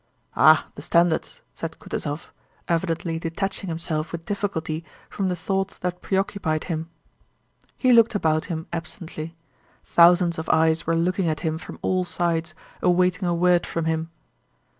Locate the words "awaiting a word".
12.81-13.67